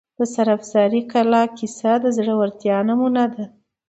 [0.17, 3.45] د سرافرازۍ قلعې کیسه د زړه ورتیا نمونه ده.